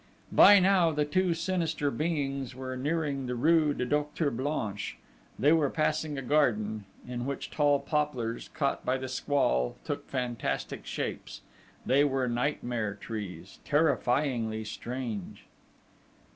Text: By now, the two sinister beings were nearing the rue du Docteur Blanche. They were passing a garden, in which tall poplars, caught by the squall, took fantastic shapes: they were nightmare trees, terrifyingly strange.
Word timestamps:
By 0.31 0.57
now, 0.59 0.89
the 0.89 1.05
two 1.05 1.35
sinister 1.35 1.91
beings 1.91 2.55
were 2.55 2.75
nearing 2.75 3.27
the 3.27 3.35
rue 3.35 3.71
du 3.75 3.85
Docteur 3.85 4.31
Blanche. 4.31 4.97
They 5.37 5.53
were 5.53 5.69
passing 5.69 6.17
a 6.17 6.23
garden, 6.23 6.85
in 7.07 7.27
which 7.27 7.51
tall 7.51 7.77
poplars, 7.79 8.49
caught 8.55 8.83
by 8.83 8.97
the 8.97 9.07
squall, 9.07 9.75
took 9.83 10.09
fantastic 10.09 10.87
shapes: 10.87 11.41
they 11.85 12.03
were 12.03 12.27
nightmare 12.27 12.95
trees, 12.95 13.59
terrifyingly 13.63 14.63
strange. 14.63 15.45